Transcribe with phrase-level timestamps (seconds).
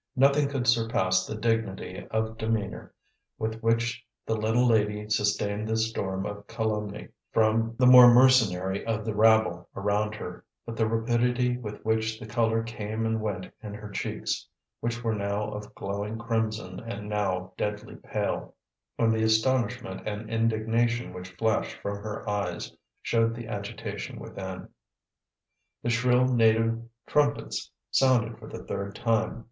[0.15, 2.91] Nothing could surpass the dignity of demeanor
[3.37, 9.05] with which the little lady sustained the storm of calumny from the more mercenary of
[9.05, 13.75] the rabble around her; but the rapidity with which the color came and went in
[13.75, 14.47] her cheeks,
[14.79, 18.55] which were now of glowing crimson and now deadly pale,
[18.97, 24.67] and the astonishment and indignation which flashed from her eyes, showed the agitation within.
[25.83, 29.39] The shrill native trumpets sounded for the third time.